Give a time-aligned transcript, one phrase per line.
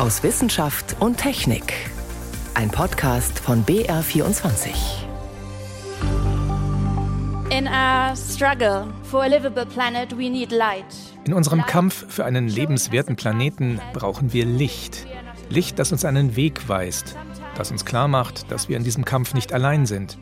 [0.00, 1.74] aus Wissenschaft und Technik.
[2.54, 4.70] Ein Podcast von BR24.
[7.50, 10.86] In our struggle for a livable planet, we need light.
[11.26, 15.06] In unserem Kampf für einen lebenswerten Planeten brauchen wir Licht.
[15.50, 17.14] Licht, das uns einen Weg weist,
[17.54, 20.16] das uns klar macht, dass wir in diesem Kampf nicht allein sind.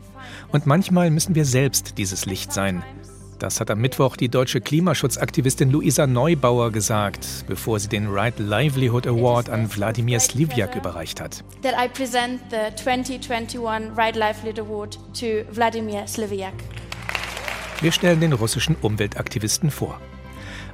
[0.51, 2.83] Und manchmal müssen wir selbst dieses Licht sein.
[3.39, 9.07] Das hat am Mittwoch die deutsche Klimaschutzaktivistin Luisa Neubauer gesagt, bevor sie den Right Livelihood
[9.07, 11.41] Award an Wladimir Slivjak überreicht hat.
[11.61, 16.53] That I present the 2021 Right Livelihood Award to Wladimir Slivjak.
[17.79, 20.01] Wir stellen den russischen Umweltaktivisten vor.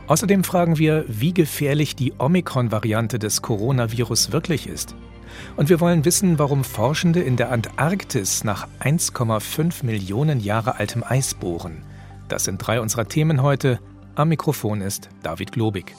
[0.08, 4.96] Außerdem fragen wir, wie gefährlich die Omikron-Variante des Coronavirus wirklich ist.
[5.56, 11.36] Und wir wollen wissen, warum Forschende in der Antarktis nach 1,5 Millionen Jahre altem Eis
[11.36, 11.84] bohren.
[12.28, 13.80] Das sind drei unserer Themen heute.
[14.16, 15.94] Am Mikrofon ist David Globig.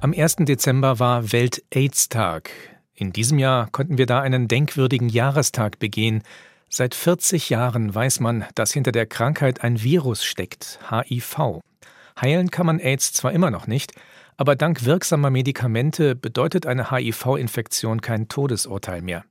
[0.00, 0.36] Am 1.
[0.40, 2.50] Dezember war Welt-AIDS-Tag.
[2.94, 6.22] In diesem Jahr konnten wir da einen denkwürdigen Jahrestag begehen.
[6.70, 11.60] Seit 40 Jahren weiß man, dass hinter der Krankheit ein Virus steckt, HIV.
[12.20, 13.92] Heilen kann man AIDS zwar immer noch nicht,
[14.36, 19.24] aber dank wirksamer Medikamente bedeutet eine HIV-Infektion kein Todesurteil mehr.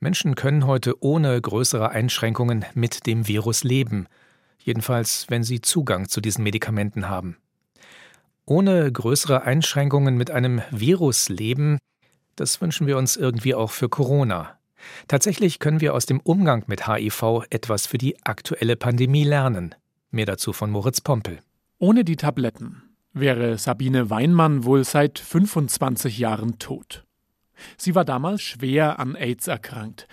[0.00, 4.06] Menschen können heute ohne größere Einschränkungen mit dem Virus leben,
[4.58, 7.36] jedenfalls wenn sie Zugang zu diesen Medikamenten haben.
[8.46, 11.78] Ohne größere Einschränkungen mit einem Virus leben,
[12.34, 14.58] das wünschen wir uns irgendwie auch für Corona.
[15.06, 19.74] Tatsächlich können wir aus dem Umgang mit HIV etwas für die aktuelle Pandemie lernen.
[20.10, 21.40] Mehr dazu von Moritz Pompel.
[21.78, 27.04] Ohne die Tabletten wäre Sabine Weinmann wohl seit 25 Jahren tot.
[27.76, 30.06] Sie war damals schwer an AIDS erkrankt.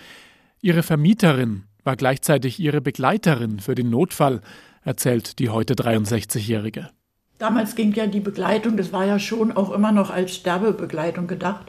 [0.60, 4.40] Ihre Vermieterin war gleichzeitig ihre Begleiterin für den Notfall,
[4.84, 6.90] erzählt die heute 63-Jährige.
[7.38, 11.66] Damals ging ja die Begleitung, das war ja schon auch immer noch als Sterbebegleitung gedacht.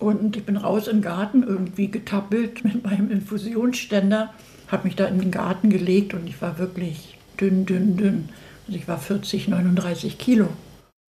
[0.00, 4.32] Und ich bin raus im Garten irgendwie getappelt mit meinem Infusionsständer,
[4.68, 8.28] habe mich da in den Garten gelegt und ich war wirklich dünn, dünn, dünn.
[8.66, 10.48] Also ich war 40, 39 Kilo.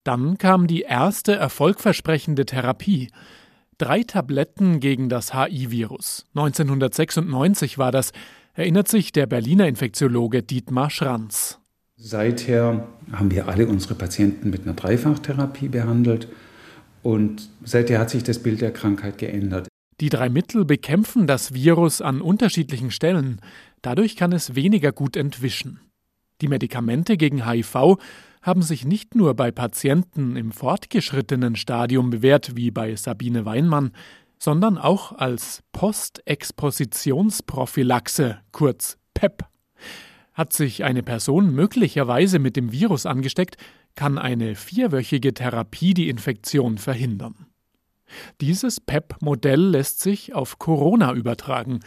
[0.04, 3.10] Dann kam die erste erfolgversprechende Therapie.
[3.82, 6.28] Drei Tabletten gegen das HI-Virus.
[6.36, 8.12] 1996 war das,
[8.54, 11.58] erinnert sich der Berliner Infektiologe Dietmar Schranz.
[11.96, 16.28] Seither haben wir alle unsere Patienten mit einer Dreifachtherapie behandelt
[17.02, 19.68] und seither hat sich das Bild der Krankheit geändert.
[20.00, 23.42] Die drei Mittel bekämpfen das Virus an unterschiedlichen Stellen.
[23.82, 25.80] Dadurch kann es weniger gut entwischen.
[26.42, 27.98] Die Medikamente gegen HIV
[28.42, 33.92] haben sich nicht nur bei Patienten im fortgeschrittenen Stadium bewährt, wie bei Sabine Weinmann,
[34.40, 39.46] sondern auch als Postexpositionsprophylaxe, kurz PEP.
[40.34, 43.58] Hat sich eine Person möglicherweise mit dem Virus angesteckt,
[43.96, 47.46] kann eine vierwöchige Therapie die Infektion verhindern.
[48.42, 51.82] Dieses PEP-Modell lässt sich auf Corona übertragen,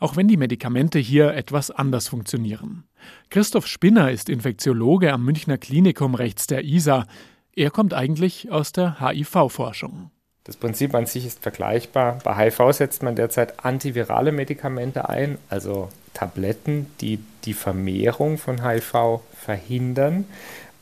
[0.00, 2.84] auch wenn die Medikamente hier etwas anders funktionieren.
[3.28, 7.06] Christoph Spinner ist Infektiologe am Münchner Klinikum rechts der ISA.
[7.54, 10.10] Er kommt eigentlich aus der HIV-Forschung.
[10.44, 12.18] Das Prinzip an sich ist vergleichbar.
[12.24, 19.20] Bei HIV setzt man derzeit antivirale Medikamente ein, also Tabletten, die die Vermehrung von HIV
[19.38, 20.24] verhindern.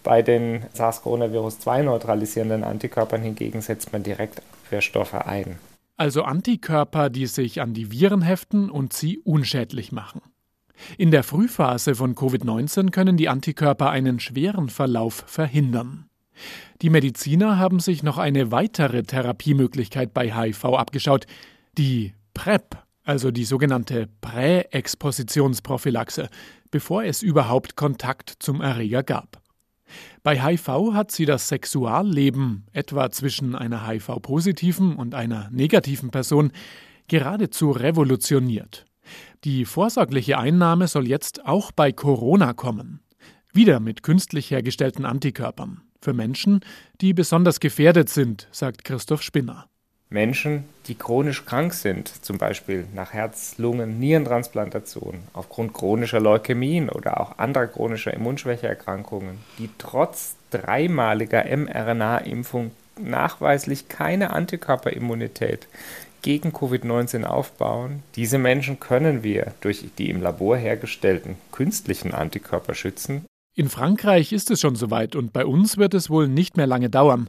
[0.04, 5.58] Bei den SARS-CoV-2 neutralisierenden Antikörpern hingegen setzt man direkt Abwehrstoffe ein
[5.98, 10.22] also Antikörper, die sich an die Viren heften und sie unschädlich machen.
[10.96, 16.08] In der Frühphase von Covid-19 können die Antikörper einen schweren Verlauf verhindern.
[16.82, 21.26] Die Mediziner haben sich noch eine weitere Therapiemöglichkeit bei HIV abgeschaut,
[21.76, 26.28] die PrEP, also die sogenannte Präexpositionsprophylaxe,
[26.70, 29.37] bevor es überhaupt Kontakt zum Erreger gab.
[30.28, 36.52] Bei HIV hat sie das Sexualleben, etwa zwischen einer HIV-positiven und einer negativen Person,
[37.08, 38.84] geradezu revolutioniert.
[39.44, 43.00] Die vorsorgliche Einnahme soll jetzt auch bei Corona kommen.
[43.54, 45.80] Wieder mit künstlich hergestellten Antikörpern.
[46.02, 46.60] Für Menschen,
[47.00, 49.70] die besonders gefährdet sind, sagt Christoph Spinner.
[50.10, 57.20] Menschen, die chronisch krank sind, zum Beispiel nach Herz-, Lungen-, Nierentransplantation, aufgrund chronischer Leukämien oder
[57.20, 65.68] auch anderer chronischer Immunschwächeerkrankungen, die trotz dreimaliger mRNA-Impfung nachweislich keine Antikörperimmunität
[66.22, 68.02] gegen Covid-19 aufbauen.
[68.16, 73.24] Diese Menschen können wir durch die im Labor hergestellten künstlichen Antikörper schützen.
[73.54, 76.90] In Frankreich ist es schon soweit und bei uns wird es wohl nicht mehr lange
[76.90, 77.28] dauern.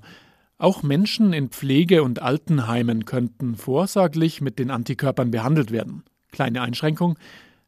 [0.61, 6.03] Auch Menschen in Pflege- und Altenheimen könnten vorsorglich mit den Antikörpern behandelt werden.
[6.33, 7.17] Kleine Einschränkung.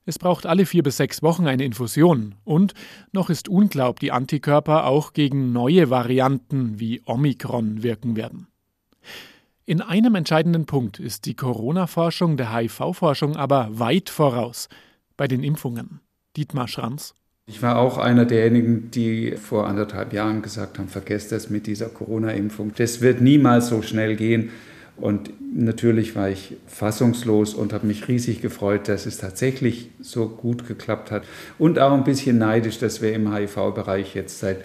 [0.05, 2.73] Es braucht alle vier bis sechs Wochen eine Infusion und
[3.13, 8.47] noch ist unklar, ob die Antikörper auch gegen neue Varianten wie Omikron wirken werden.
[9.63, 14.67] In einem entscheidenden Punkt ist die Corona-Forschung der HIV-Forschung aber weit voraus
[15.15, 16.01] bei den Impfungen.
[16.35, 17.15] Dietmar Schranz.
[17.47, 21.89] Ich war auch einer derjenigen, die vor anderthalb Jahren gesagt haben, vergesst das mit dieser
[21.89, 22.73] Corona-Impfung.
[22.77, 24.51] Das wird niemals so schnell gehen.
[24.97, 30.67] Und natürlich war ich fassungslos und habe mich riesig gefreut, dass es tatsächlich so gut
[30.67, 31.23] geklappt hat.
[31.57, 34.57] Und auch ein bisschen neidisch, dass wir im HIV-Bereich jetzt seit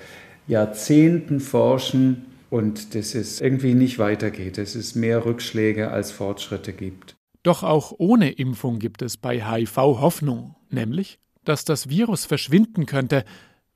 [0.47, 7.17] Jahrzehnten forschen und dass es irgendwie nicht weitergeht, dass es mehr Rückschläge als Fortschritte gibt.
[7.43, 11.19] Doch auch ohne Impfung gibt es bei HIV Hoffnung, nämlich,
[11.49, 13.25] dass das Virus verschwinden könnte,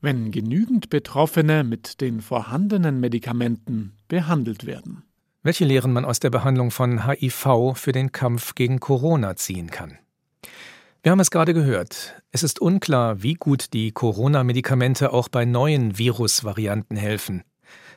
[0.00, 5.04] wenn genügend Betroffene mit den vorhandenen Medikamenten behandelt werden.
[5.42, 9.98] Welche Lehren man aus der Behandlung von HIV für den Kampf gegen Corona ziehen kann.
[11.02, 12.20] Wir haben es gerade gehört.
[12.30, 17.42] Es ist unklar, wie gut die Corona-Medikamente auch bei neuen Virusvarianten helfen.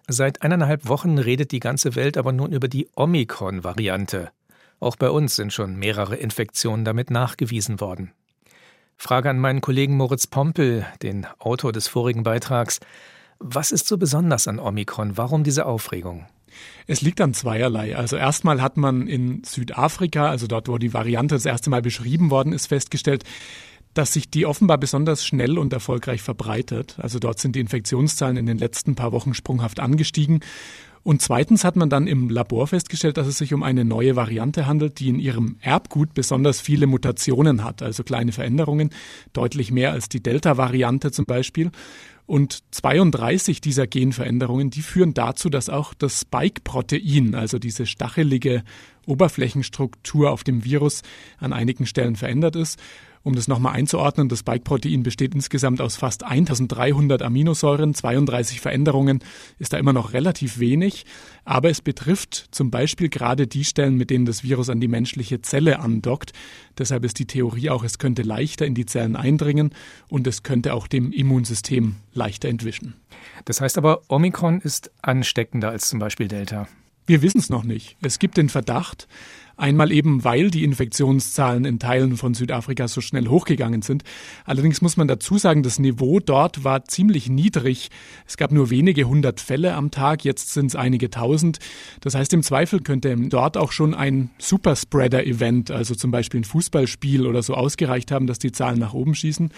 [0.07, 4.31] Seit eineinhalb Wochen redet die ganze Welt aber nun über die Omikron-Variante.
[4.79, 8.11] Auch bei uns sind schon mehrere Infektionen damit nachgewiesen worden.
[8.97, 12.79] Frage an meinen Kollegen Moritz Pompel, den Autor des vorigen Beitrags.
[13.39, 15.17] Was ist so besonders an Omikron?
[15.17, 16.25] Warum diese Aufregung?
[16.87, 17.95] Es liegt an zweierlei.
[17.95, 22.29] Also erstmal hat man in Südafrika, also dort, wo die Variante das erste Mal beschrieben
[22.29, 23.23] worden ist, festgestellt,
[23.93, 26.95] dass sich die offenbar besonders schnell und erfolgreich verbreitet.
[26.99, 30.39] Also dort sind die Infektionszahlen in den letzten paar Wochen sprunghaft angestiegen.
[31.03, 34.65] Und zweitens hat man dann im Labor festgestellt, dass es sich um eine neue Variante
[34.67, 38.89] handelt, die in ihrem Erbgut besonders viele Mutationen hat, also kleine Veränderungen,
[39.33, 41.71] deutlich mehr als die Delta-Variante zum Beispiel.
[42.25, 48.63] Und 32 dieser Genveränderungen, die führen dazu, dass auch das Spike-Protein, also diese stachelige
[49.05, 51.01] Oberflächenstruktur auf dem Virus,
[51.37, 52.79] an einigen Stellen verändert ist.
[53.23, 59.23] Um das nochmal einzuordnen, das Spike-Protein besteht insgesamt aus fast 1300 Aminosäuren, 32 Veränderungen
[59.59, 61.05] ist da immer noch relativ wenig,
[61.45, 65.41] aber es betrifft zum Beispiel gerade die Stellen, mit denen das Virus an die menschliche
[65.41, 66.33] Zelle andockt.
[66.77, 69.73] Deshalb ist die Theorie auch, es könnte leichter in die Zellen eindringen
[70.09, 72.95] und es könnte auch dem Immunsystem leichter entwischen.
[73.45, 76.67] Das heißt aber, Omikron ist ansteckender als zum Beispiel Delta.
[77.05, 77.97] Wir wissen es noch nicht.
[78.01, 79.07] Es gibt den Verdacht,
[79.55, 84.03] Einmal eben, weil die Infektionszahlen in Teilen von Südafrika so schnell hochgegangen sind.
[84.45, 87.89] Allerdings muss man dazu sagen, das Niveau dort war ziemlich niedrig.
[88.25, 91.59] Es gab nur wenige hundert Fälle am Tag, jetzt sind es einige tausend.
[92.01, 97.27] Das heißt, im Zweifel könnte dort auch schon ein Superspreader-Event, also zum Beispiel ein Fußballspiel
[97.27, 99.51] oder so ausgereicht haben, dass die Zahlen nach oben schießen.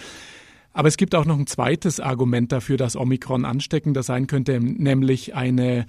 [0.74, 5.36] Aber es gibt auch noch ein zweites Argument dafür, dass Omikron ansteckender sein könnte, nämlich
[5.36, 5.86] eine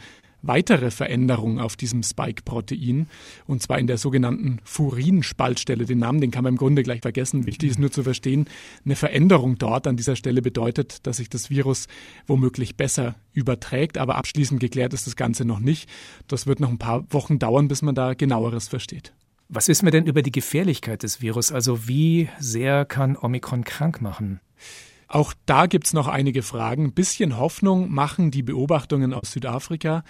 [0.47, 3.09] weitere Veränderung auf diesem Spike-Protein,
[3.47, 5.85] und zwar in der sogenannten Furin-Spaltstelle.
[5.85, 7.47] Den Namen, den kann man im Grunde gleich vergessen.
[7.47, 8.47] Wichtig ist nur zu verstehen,
[8.85, 11.89] eine Veränderung dort an dieser Stelle bedeutet, dass sich das Virus
[12.27, 15.89] womöglich besser überträgt, aber abschließend geklärt ist das Ganze noch nicht.
[16.29, 19.13] Das wird noch ein paar Wochen dauern, bis man da genaueres versteht.
[19.49, 21.53] Was wissen wir denn über die Gefährlichkeit des Virus?
[21.53, 24.41] Also wie sehr kann Omikron krank machen?
[25.09, 26.87] Auch da gibt's noch einige Fragen.
[26.87, 30.05] Ein bisschen Hoffnung machen die Beobachtungen aus Südafrika.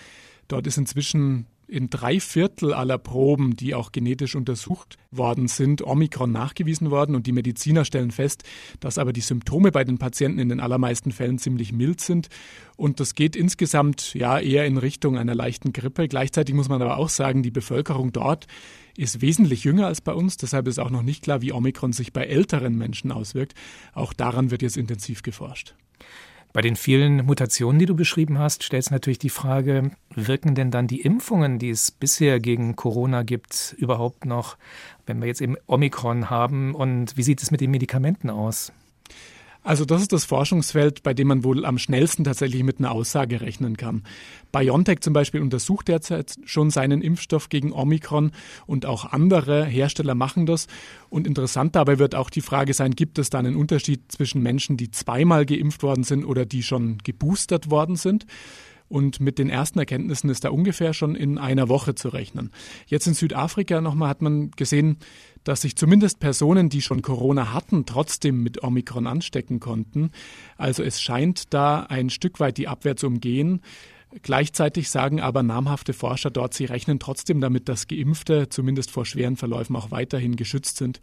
[0.48, 6.30] Dort ist inzwischen in drei Viertel aller Proben, die auch genetisch untersucht worden sind, Omikron
[6.30, 8.44] nachgewiesen worden und die Mediziner stellen fest,
[8.80, 12.28] dass aber die Symptome bei den Patienten in den allermeisten Fällen ziemlich mild sind
[12.76, 16.08] und das geht insgesamt ja eher in Richtung einer leichten Grippe.
[16.08, 18.46] Gleichzeitig muss man aber auch sagen, die Bevölkerung dort
[18.96, 20.36] ist wesentlich jünger als bei uns.
[20.36, 23.54] Deshalb ist auch noch nicht klar, wie Omikron sich bei älteren Menschen auswirkt.
[23.94, 25.74] Auch daran wird jetzt intensiv geforscht.
[26.56, 30.70] Bei den vielen Mutationen, die du beschrieben hast, stellt es natürlich die Frage, wirken denn
[30.70, 34.56] dann die Impfungen, die es bisher gegen Corona gibt, überhaupt noch,
[35.04, 36.74] wenn wir jetzt eben Omikron haben?
[36.74, 38.72] Und wie sieht es mit den Medikamenten aus?
[39.66, 43.40] Also das ist das Forschungsfeld, bei dem man wohl am schnellsten tatsächlich mit einer Aussage
[43.40, 44.04] rechnen kann.
[44.52, 48.30] BioNTech zum Beispiel untersucht derzeit schon seinen Impfstoff gegen Omikron
[48.66, 50.68] und auch andere Hersteller machen das.
[51.10, 54.76] Und interessant dabei wird auch die Frage sein, gibt es da einen Unterschied zwischen Menschen,
[54.76, 58.24] die zweimal geimpft worden sind oder die schon geboostert worden sind?
[58.88, 62.52] Und mit den ersten Erkenntnissen ist da ungefähr schon in einer Woche zu rechnen.
[62.86, 64.98] Jetzt in Südafrika nochmal hat man gesehen,
[65.46, 70.10] dass sich zumindest Personen, die schon Corona hatten, trotzdem mit Omikron anstecken konnten.
[70.56, 73.60] Also es scheint da ein Stück weit die Abwehr zu umgehen.
[74.22, 79.36] Gleichzeitig sagen aber namhafte Forscher dort, sie rechnen trotzdem damit, dass Geimpfte zumindest vor schweren
[79.36, 81.00] Verläufen auch weiterhin geschützt sind.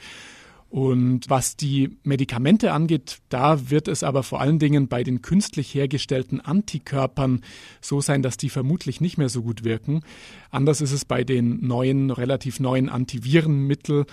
[0.73, 5.75] Und was die Medikamente angeht, da wird es aber vor allen Dingen bei den künstlich
[5.75, 7.41] hergestellten Antikörpern
[7.79, 10.01] so sein, dass die vermutlich nicht mehr so gut wirken.
[10.49, 14.07] Anders ist es bei den neuen, relativ neuen Antivirenmittel.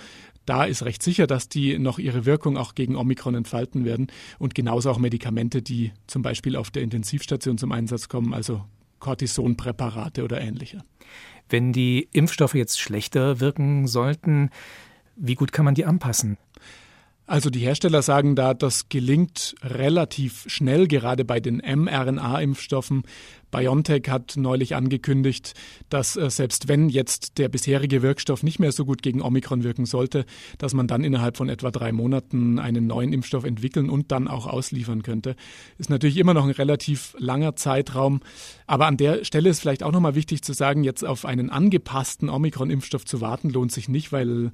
[0.45, 4.05] da ist recht sicher, dass die noch ihre Wirkung auch gegen Omikron entfalten werden
[4.37, 8.63] und genauso auch Medikamente, die zum Beispiel auf der Intensivstation zum Einsatz kommen, also
[8.99, 10.83] Cortisonpräparate oder ähnliche.
[11.49, 14.51] Wenn die Impfstoffe jetzt schlechter wirken sollten,
[15.15, 16.37] wie gut kann man die anpassen?
[17.31, 23.03] Also die Hersteller sagen da, das gelingt relativ schnell, gerade bei den mRNA-Impfstoffen.
[23.51, 25.53] BioNTech hat neulich angekündigt,
[25.87, 29.85] dass äh, selbst wenn jetzt der bisherige Wirkstoff nicht mehr so gut gegen Omikron wirken
[29.85, 30.25] sollte,
[30.57, 34.45] dass man dann innerhalb von etwa drei Monaten einen neuen Impfstoff entwickeln und dann auch
[34.45, 35.37] ausliefern könnte.
[35.77, 38.19] Ist natürlich immer noch ein relativ langer Zeitraum.
[38.67, 42.29] Aber an der Stelle ist vielleicht auch nochmal wichtig zu sagen, jetzt auf einen angepassten
[42.29, 44.51] Omikron-Impfstoff zu warten, lohnt sich nicht, weil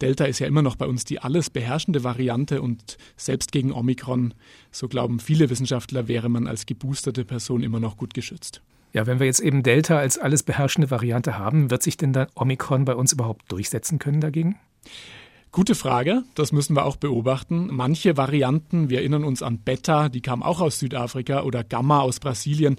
[0.00, 4.34] Delta ist ja immer noch bei uns die alles beherrschende Variante und selbst gegen Omikron,
[4.70, 8.62] so glauben viele Wissenschaftler, wäre man als geboosterte Person immer noch gut geschützt.
[8.92, 12.28] Ja, wenn wir jetzt eben Delta als alles beherrschende Variante haben, wird sich denn dann
[12.34, 14.58] Omikron bei uns überhaupt durchsetzen können dagegen?
[15.56, 17.68] Gute Frage, das müssen wir auch beobachten.
[17.72, 22.20] Manche Varianten, wir erinnern uns an Beta, die kam auch aus Südafrika, oder Gamma aus
[22.20, 22.76] Brasilien,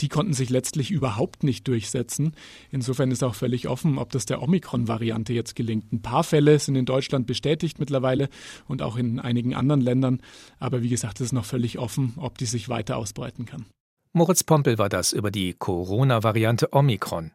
[0.00, 2.34] die konnten sich letztlich überhaupt nicht durchsetzen.
[2.72, 5.92] Insofern ist auch völlig offen, ob das der Omikron-Variante jetzt gelingt.
[5.92, 8.28] Ein paar Fälle sind in Deutschland bestätigt mittlerweile
[8.66, 10.20] und auch in einigen anderen Ländern.
[10.58, 13.66] Aber wie gesagt, es ist noch völlig offen, ob die sich weiter ausbreiten kann.
[14.12, 17.30] Moritz Pompel war das über die Corona-Variante Omikron.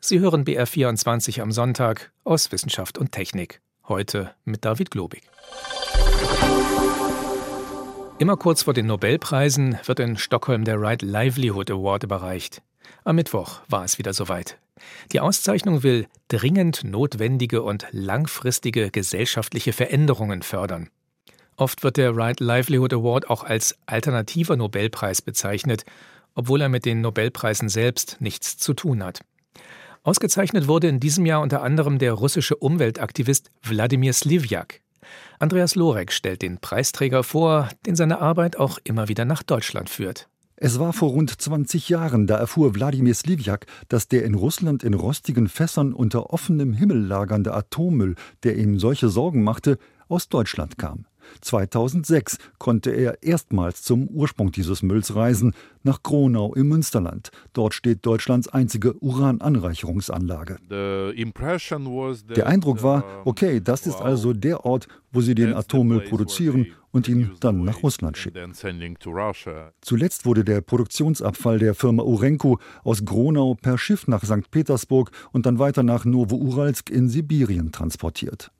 [0.00, 3.60] Sie hören BR24 am Sonntag aus Wissenschaft und Technik.
[3.88, 5.22] Heute mit David Globig.
[8.18, 12.62] Immer kurz vor den Nobelpreisen wird in Stockholm der Right Livelihood Award überreicht.
[13.02, 14.58] Am Mittwoch war es wieder soweit.
[15.10, 20.88] Die Auszeichnung will dringend notwendige und langfristige gesellschaftliche Veränderungen fördern.
[21.56, 25.84] Oft wird der Right Livelihood Award auch als alternativer Nobelpreis bezeichnet,
[26.36, 29.22] obwohl er mit den Nobelpreisen selbst nichts zu tun hat.
[30.04, 34.80] Ausgezeichnet wurde in diesem Jahr unter anderem der russische Umweltaktivist Wladimir Slivjak.
[35.38, 40.28] Andreas Lorek stellt den Preisträger vor, den seine Arbeit auch immer wieder nach Deutschland führt.
[40.56, 44.94] Es war vor rund 20 Jahren, da erfuhr Wladimir Slivjak, dass der in Russland in
[44.94, 49.78] rostigen Fässern unter offenem Himmel lagernde Atommüll, der ihm solche Sorgen machte,
[50.08, 51.06] aus Deutschland kam.
[51.40, 57.30] 2006 konnte er erstmals zum Ursprung dieses Mülls reisen, nach Gronau im Münsterland.
[57.52, 60.58] Dort steht Deutschlands einzige Urananreicherungsanlage.
[62.36, 67.08] Der Eindruck war, okay, das ist also der Ort, wo sie den Atommüll produzieren und
[67.08, 68.52] ihn dann nach Russland schicken.
[69.80, 74.50] Zuletzt wurde der Produktionsabfall der Firma Urenco aus Gronau per Schiff nach St.
[74.50, 78.50] Petersburg und dann weiter nach Novouralsk in Sibirien transportiert.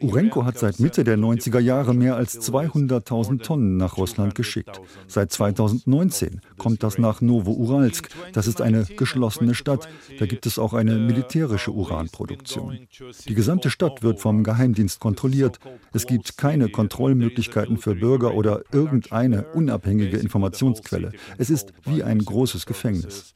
[0.00, 4.80] Urenco hat seit Mitte der 90er Jahre mehr als 200.000 Tonnen nach Russland geschickt.
[5.08, 8.08] Seit 2019 kommt das nach Novouralsk.
[8.32, 9.88] Das ist eine geschlossene Stadt.
[10.18, 12.86] Da gibt es auch eine militärische Uranproduktion.
[13.28, 15.58] Die gesamte Stadt wird vom Geheimdienst kontrolliert.
[15.92, 21.12] Es gibt keine Kontrollmöglichkeiten für Bürger oder irgendeine unabhängige Informationsquelle.
[21.38, 23.34] Es ist wie ein großes Gefängnis.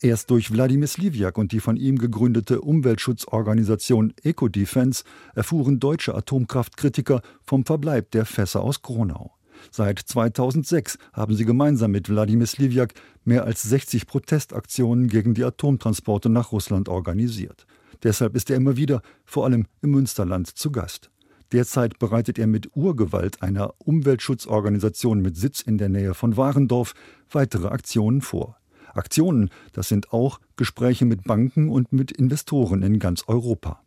[0.00, 7.64] Erst durch Wladimir Slivjak und die von ihm gegründete Umweltschutzorganisation Ecodefense erfuhren deutsche Atomkraftkritiker vom
[7.64, 9.32] Verbleib der Fässer aus Gronau.
[9.70, 16.28] Seit 2006 haben sie gemeinsam mit Wladimir Slivjak mehr als 60 Protestaktionen gegen die Atomtransporte
[16.28, 17.66] nach Russland organisiert.
[18.02, 21.10] Deshalb ist er immer wieder, vor allem im Münsterland, zu Gast.
[21.52, 26.94] Derzeit bereitet er mit Urgewalt einer Umweltschutzorganisation mit Sitz in der Nähe von Warendorf
[27.30, 28.56] weitere Aktionen vor.
[28.96, 33.82] Aktionen, das sind auch Gespräche mit Banken und mit Investoren in ganz Europa.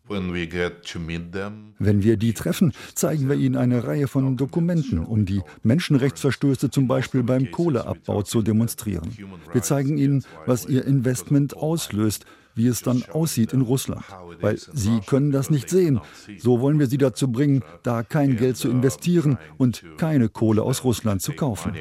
[1.78, 6.86] Wenn wir die treffen, zeigen wir ihnen eine Reihe von Dokumenten, um die Menschenrechtsverstöße zum
[6.86, 9.10] Beispiel beim Kohleabbau zu demonstrieren.
[9.52, 12.24] Wir zeigen ihnen, was ihr Investment auslöst,
[12.60, 14.04] wie es dann aussieht in Russland.
[14.40, 16.00] Weil sie können das nicht sehen.
[16.38, 20.84] So wollen wir sie dazu bringen, da kein Geld zu investieren und keine Kohle aus
[20.84, 21.72] Russland zu kaufen.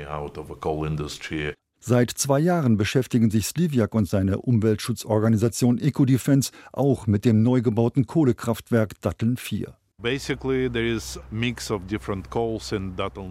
[1.82, 8.06] Seit zwei Jahren beschäftigen sich Slivjak und seine Umweltschutzorganisation Ecodefense auch mit dem neu gebauten
[8.06, 9.79] Kohlekraftwerk Datteln 4.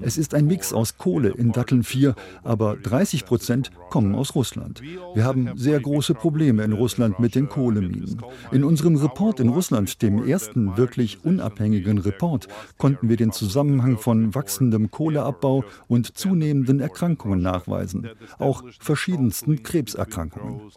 [0.03, 4.83] Es ist ein Mix aus Kohle in Datteln 4, aber 30 Prozent kommen aus Russland.
[5.15, 8.21] Wir haben sehr große Probleme in Russland mit den Kohleminen.
[8.53, 14.35] In unserem Report in Russland, dem ersten wirklich unabhängigen Report, konnten wir den Zusammenhang von
[14.35, 20.71] wachsendem Kohleabbau und zunehmenden Erkrankungen nachweisen, auch verschiedensten Krebserkrankungen.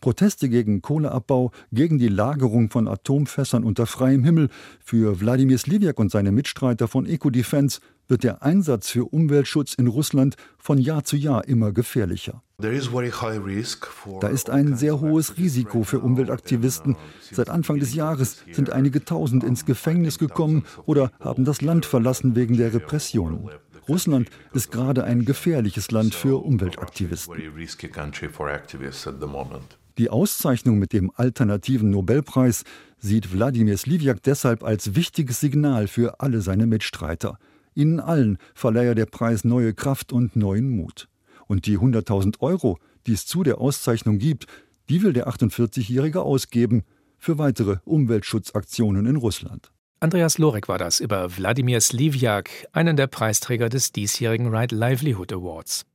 [0.00, 4.48] Proteste gegen Kohleabbau, gegen die Lagerung von Atomfässern Panzern unter freiem Himmel.
[4.84, 10.36] Für Wladimir Slivjak und seine Mitstreiter von Ecodefense wird der Einsatz für Umweltschutz in Russland
[10.58, 12.42] von Jahr zu Jahr immer gefährlicher.
[12.58, 16.96] Da ist ein sehr hohes Risiko für Umweltaktivisten.
[17.32, 22.36] Seit Anfang des Jahres sind einige tausend ins Gefängnis gekommen oder haben das Land verlassen
[22.36, 23.50] wegen der Repressionen.
[23.88, 27.36] Russland ist gerade ein gefährliches Land für Umweltaktivisten.
[29.98, 32.64] Die Auszeichnung mit dem alternativen Nobelpreis
[32.98, 37.38] sieht Wladimir Sliviak deshalb als wichtiges Signal für alle seine Mitstreiter.
[37.74, 41.08] Ihnen allen verleihe der Preis neue Kraft und neuen Mut.
[41.46, 44.46] Und die 100.000 Euro, die es zu der Auszeichnung gibt,
[44.88, 46.82] die will der 48-Jährige ausgeben
[47.18, 49.70] für weitere Umweltschutzaktionen in Russland.
[50.00, 55.86] Andreas Lorek war das über Wladimir Sliviak, einen der Preisträger des diesjährigen Right Livelihood Awards.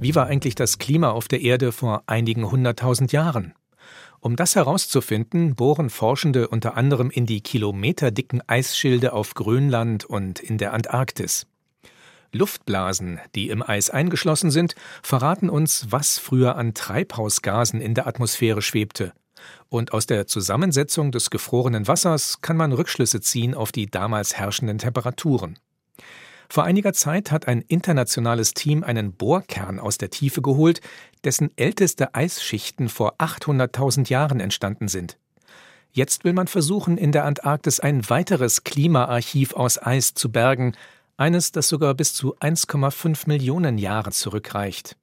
[0.00, 3.54] Wie war eigentlich das Klima auf der Erde vor einigen hunderttausend Jahren?
[4.20, 10.56] Um das herauszufinden, bohren Forschende unter anderem in die kilometerdicken Eisschilde auf Grönland und in
[10.56, 11.46] der Antarktis.
[12.32, 18.62] Luftblasen, die im Eis eingeschlossen sind, verraten uns, was früher an Treibhausgasen in der Atmosphäre
[18.62, 19.12] schwebte.
[19.68, 24.78] Und aus der Zusammensetzung des gefrorenen Wassers kann man Rückschlüsse ziehen auf die damals herrschenden
[24.78, 25.58] Temperaturen.
[26.50, 30.80] Vor einiger Zeit hat ein internationales Team einen Bohrkern aus der Tiefe geholt,
[31.24, 35.18] dessen älteste Eisschichten vor 800.000 Jahren entstanden sind.
[35.92, 40.74] Jetzt will man versuchen, in der Antarktis ein weiteres Klimaarchiv aus Eis zu bergen,
[41.16, 44.96] eines, das sogar bis zu 1,5 Millionen Jahre zurückreicht.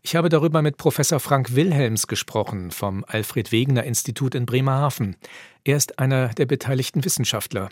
[0.00, 5.16] Ich habe darüber mit Professor Frank Wilhelms gesprochen vom Alfred Wegener Institut in Bremerhaven.
[5.62, 7.68] Er ist einer der beteiligten Wissenschaftler.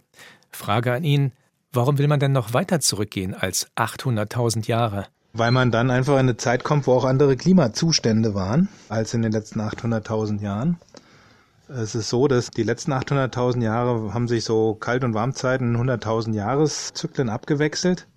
[0.52, 1.32] Frage an ihn,
[1.72, 5.06] Warum will man denn noch weiter zurückgehen als 800.000 Jahre?
[5.34, 9.22] Weil man dann einfach in eine Zeit kommt, wo auch andere Klimazustände waren als in
[9.22, 10.78] den letzten 800.000 Jahren.
[11.68, 15.80] Es ist so, dass die letzten 800.000 Jahre haben sich so Kalt- und Warmzeiten in
[15.80, 18.08] 100.000 Jahreszyklen abgewechselt.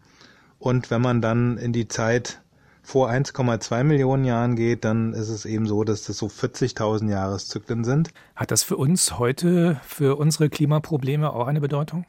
[0.57, 2.41] Und wenn man dann in die Zeit
[2.81, 7.83] vor 1,2 Millionen Jahren geht, dann ist es eben so, dass das so 40.000 Jahreszyklen
[7.83, 8.09] sind.
[8.35, 12.05] Hat das für uns heute, für unsere Klimaprobleme auch eine Bedeutung?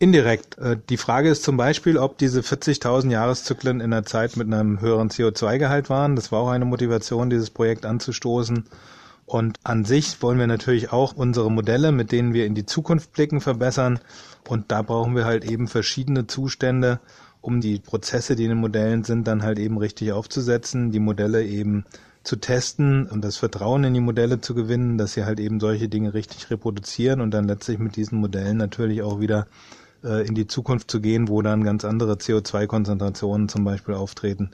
[0.00, 0.56] Indirekt.
[0.58, 4.80] Äh, die Frage ist zum Beispiel, ob diese 40.000 Jahreszyklen in der Zeit mit einem
[4.80, 6.14] höheren CO2-Gehalt waren.
[6.14, 8.64] Das war auch eine Motivation, dieses Projekt anzustoßen.
[9.26, 13.12] Und an sich wollen wir natürlich auch unsere Modelle, mit denen wir in die Zukunft
[13.12, 13.98] blicken, verbessern.
[14.48, 17.00] Und da brauchen wir halt eben verschiedene Zustände,
[17.40, 21.44] um die Prozesse, die in den Modellen sind, dann halt eben richtig aufzusetzen, die Modelle
[21.44, 21.84] eben
[22.22, 25.88] zu testen und das Vertrauen in die Modelle zu gewinnen, dass sie halt eben solche
[25.88, 29.46] Dinge richtig reproduzieren und dann letztlich mit diesen Modellen natürlich auch wieder
[30.04, 34.50] äh, in die Zukunft zu gehen, wo dann ganz andere CO2-Konzentrationen zum Beispiel auftreten,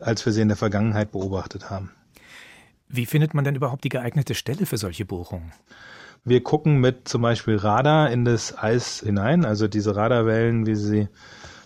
[0.00, 1.90] als wir sie in der Vergangenheit beobachtet haben.
[2.88, 5.52] Wie findet man denn überhaupt die geeignete Stelle für solche Bohrungen?
[6.24, 11.08] Wir gucken mit zum Beispiel Radar in das Eis hinein, also diese Radarwellen, wie Sie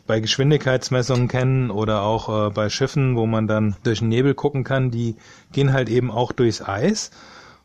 [0.09, 4.65] bei Geschwindigkeitsmessungen kennen oder auch äh, bei Schiffen, wo man dann durch den Nebel gucken
[4.65, 5.17] kann, die
[5.53, 7.11] gehen halt eben auch durchs Eis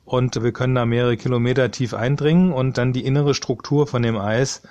[0.06, 4.17] und wir können da mehrere Kilometer tief eindringen und dann die innere Struktur von dem
[4.17, 4.62] Eis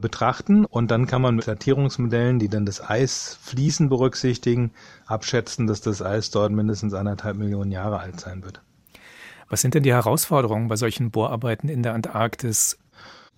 [0.00, 4.72] betrachten und dann kann man mit Datierungsmodellen, die dann das Eisfließen berücksichtigen,
[5.06, 8.60] abschätzen, dass das Eis dort mindestens anderthalb Millionen Jahre alt sein wird.
[9.48, 12.78] Was sind denn die Herausforderungen bei solchen Bohrarbeiten in der Antarktis?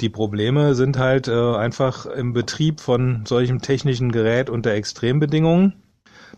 [0.00, 5.74] Die Probleme sind halt äh, einfach im Betrieb von solchem technischen Gerät unter Extrembedingungen,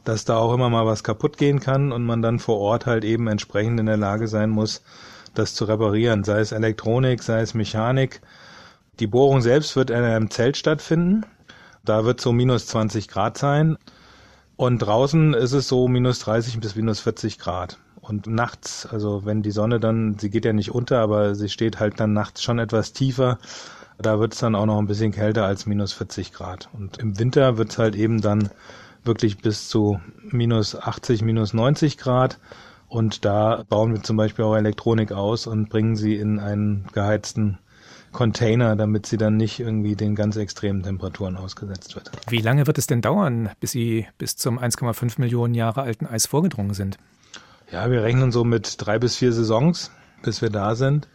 [0.05, 3.05] dass da auch immer mal was kaputt gehen kann und man dann vor Ort halt
[3.05, 4.83] eben entsprechend in der Lage sein muss,
[5.35, 8.21] das zu reparieren, sei es Elektronik, sei es Mechanik
[9.01, 11.27] die Bohrung selbst wird in einem Zelt stattfinden.
[11.85, 13.77] Da wird so minus 20 Grad sein.
[14.57, 17.79] Und draußen ist es so minus 30 bis minus 40 Grad.
[18.01, 21.81] Und nachts, also wenn die Sonne dann, sie geht ja nicht unter, aber sie steht
[21.81, 23.39] halt dann nachts schon etwas tiefer.
[23.99, 26.69] Da wird es dann auch noch ein bisschen kälter als minus 40 Grad.
[26.73, 28.51] Und im Winter wird es halt eben dann
[29.05, 32.39] wirklich bis zu minus 80, minus 90 Grad.
[32.89, 37.59] Und da bauen wir zum Beispiel auch Elektronik aus und bringen sie in einen geheizten
[38.15, 42.11] Container, damit sie dann nicht irgendwie den ganz extremen Temperaturen ausgesetzt wird.
[42.31, 46.25] Wie lange wird es denn dauern, bis sie bis zum 1,5 Millionen Jahre alten Eis
[46.25, 46.97] vorgedrungen sind?
[47.71, 49.91] Ja, wir rechnen so mit drei bis vier Saisons,
[50.23, 51.09] bis wir da sind.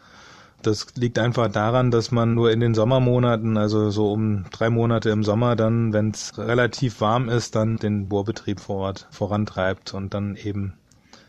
[0.62, 5.10] Das liegt einfach daran, dass man nur in den Sommermonaten, also so um drei Monate
[5.10, 10.14] im Sommer, dann, wenn es relativ warm ist, dann den Bohrbetrieb vor Ort vorantreibt und
[10.14, 10.74] dann eben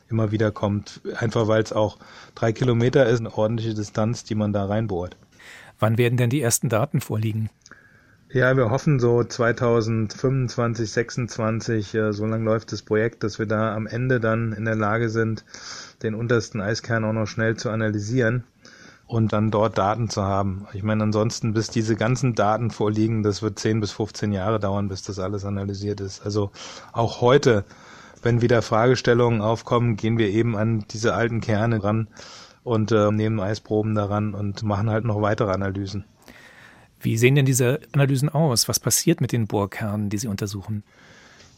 [0.08, 1.00] immer wieder kommt.
[1.16, 1.98] Einfach weil es auch
[2.34, 5.16] drei Kilometer ist, eine ordentliche Distanz, die man da reinbohrt.
[5.80, 7.50] Wann werden denn die ersten Daten vorliegen?
[8.32, 13.74] Ja, wir hoffen so 2025, 26, äh, so lang läuft das Projekt, dass wir da
[13.74, 15.44] am Ende dann in der Lage sind,
[16.04, 18.44] den untersten Eiskern auch noch schnell zu analysieren
[19.08, 20.68] und dann dort Daten zu haben.
[20.72, 24.86] Ich meine, ansonsten, bis diese ganzen Daten vorliegen, das wird 10 bis 15 Jahre dauern,
[24.86, 26.24] bis das alles analysiert ist.
[26.24, 26.52] Also
[26.92, 27.64] auch heute,
[28.22, 32.06] wenn wieder Fragestellungen aufkommen, gehen wir eben an diese alten Kerne ran
[32.64, 36.04] und äh, nehmen Eisproben daran und machen halt noch weitere Analysen.
[37.00, 38.68] Wie sehen denn diese Analysen aus?
[38.68, 40.82] Was passiert mit den Bohrkernen, die Sie untersuchen?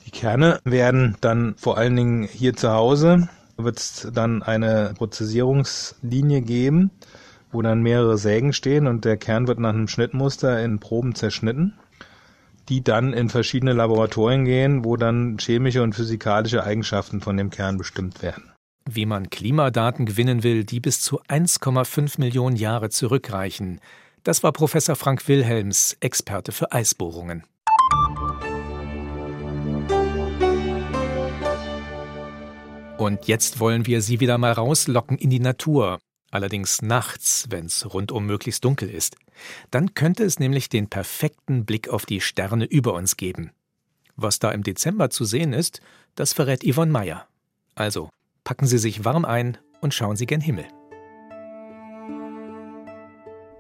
[0.07, 6.43] Die Kerne werden dann vor allen Dingen hier zu Hause, wird es dann eine Prozessierungslinie
[6.43, 6.91] geben,
[7.51, 11.75] wo dann mehrere Sägen stehen und der Kern wird nach einem Schnittmuster in Proben zerschnitten,
[12.69, 17.79] die dann in verschiedene Laboratorien gehen, wo dann chemische und physikalische Eigenschaften von dem Kern
[17.79, 18.52] bestimmt werden.
[18.88, 23.81] Wie man Klimadaten gewinnen will, die bis zu 1,5 Millionen Jahre zurückreichen,
[24.25, 27.45] das war Professor Frank Wilhelms, Experte für Eisbohrungen.
[32.99, 35.99] Und jetzt wollen wir Sie wieder mal rauslocken in die Natur.
[36.31, 39.16] Allerdings nachts, wenn es rundum möglichst dunkel ist.
[39.71, 43.51] Dann könnte es nämlich den perfekten Blick auf die Sterne über uns geben.
[44.16, 45.81] Was da im Dezember zu sehen ist,
[46.14, 47.27] das verrät Yvonne Meyer.
[47.75, 48.09] Also,
[48.44, 50.66] packen Sie sich warm ein und schauen Sie gen Himmel.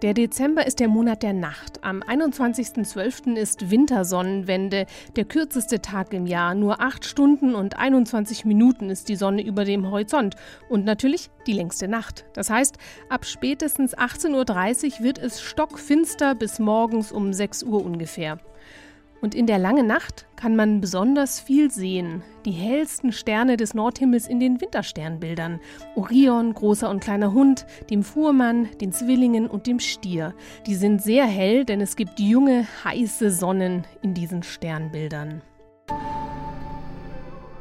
[0.02, 1.84] Der Dezember ist der Monat der Nacht.
[1.84, 3.36] Am 21.12.
[3.36, 6.56] ist Wintersonnenwende, der kürzeste Tag im Jahr.
[6.56, 10.34] Nur 8 Stunden und 21 Minuten ist die Sonne über dem Horizont.
[10.68, 12.24] Und natürlich die längste Nacht.
[12.34, 12.78] Das heißt,
[13.10, 18.40] ab spätestens 18.30 Uhr wird es stockfinster bis morgens um 6 Uhr ungefähr.
[19.22, 22.24] Und in der langen Nacht kann man besonders viel sehen.
[22.44, 25.60] Die hellsten Sterne des Nordhimmels in den Wintersternbildern.
[25.94, 30.34] Orion, großer und kleiner Hund, dem Fuhrmann, den Zwillingen und dem Stier.
[30.66, 35.40] Die sind sehr hell, denn es gibt junge, heiße Sonnen in diesen Sternbildern.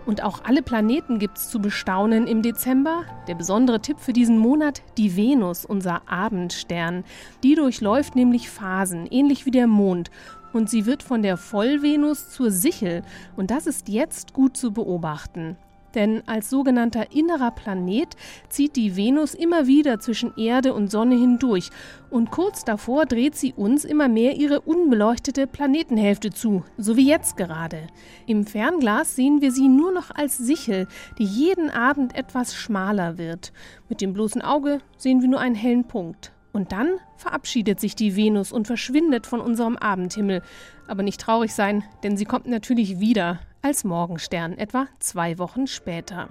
[0.08, 3.04] Und auch alle Planeten gibt es zu bestaunen im Dezember.
[3.28, 7.04] Der besondere Tipp für diesen Monat, die Venus, unser Abendstern.
[7.44, 10.10] Die durchläuft nämlich Phasen, ähnlich wie der Mond
[10.54, 13.04] und sie wird von der Vollvenus zur Sichel
[13.36, 15.58] und das ist jetzt gut zu beobachten.
[15.96, 18.16] Denn als sogenannter innerer Planet
[18.50, 21.70] zieht die Venus immer wieder zwischen Erde und Sonne hindurch
[22.10, 27.38] und kurz davor dreht sie uns immer mehr ihre unbeleuchtete Planetenhälfte zu, so wie jetzt
[27.38, 27.88] gerade.
[28.26, 30.88] Im Fernglas sehen wir sie nur noch als Sichel,
[31.18, 33.52] die jeden Abend etwas schmaler wird.
[33.90, 36.32] Mit dem bloßen Auge sehen wir nur einen hellen Punkt.
[36.54, 40.42] Und dann verabschiedet sich die Venus und verschwindet von unserem Abendhimmel.
[40.88, 46.30] Aber nicht traurig sein, denn sie kommt natürlich wieder als Morgenstern, etwa zwei Wochen später.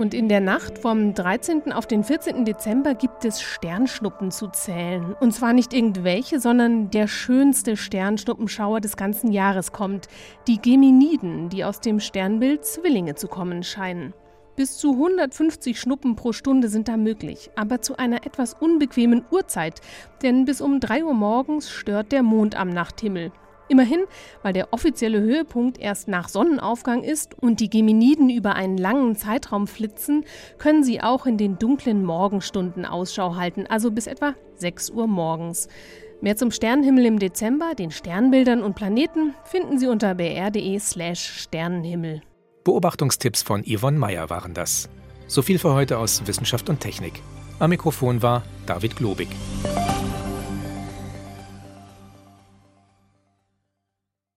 [0.00, 1.72] Und in der Nacht vom 13.
[1.74, 2.46] auf den 14.
[2.46, 5.14] Dezember gibt es Sternschnuppen zu zählen.
[5.20, 10.08] Und zwar nicht irgendwelche, sondern der schönste Sternschnuppenschauer des ganzen Jahres kommt.
[10.46, 14.14] Die Geminiden, die aus dem Sternbild Zwillinge zu kommen scheinen.
[14.60, 19.80] Bis zu 150 Schnuppen pro Stunde sind da möglich, aber zu einer etwas unbequemen Uhrzeit,
[20.22, 23.32] denn bis um 3 Uhr morgens stört der Mond am Nachthimmel.
[23.68, 24.00] Immerhin,
[24.42, 29.66] weil der offizielle Höhepunkt erst nach Sonnenaufgang ist und die Geminiden über einen langen Zeitraum
[29.66, 30.26] flitzen,
[30.58, 35.68] können sie auch in den dunklen Morgenstunden Ausschau halten, also bis etwa 6 Uhr morgens.
[36.20, 42.20] Mehr zum Sternenhimmel im Dezember, den Sternbildern und Planeten finden Sie unter br.de/slash Sternenhimmel.
[42.64, 44.88] Beobachtungstipps von Yvonne Meyer waren das.
[45.26, 47.22] So viel für heute aus Wissenschaft und Technik.
[47.58, 49.28] Am Mikrofon war David Globig.